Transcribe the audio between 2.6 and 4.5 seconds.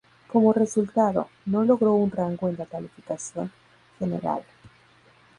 calificación general.